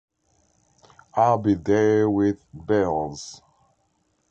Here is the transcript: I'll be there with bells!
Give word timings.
I'll 1.13 1.37
be 1.37 1.53
there 1.53 2.09
with 2.09 2.43
bells! 2.55 3.39